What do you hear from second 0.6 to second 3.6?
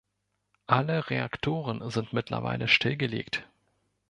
Alle Reaktoren sind mittlerweile stillgelegt.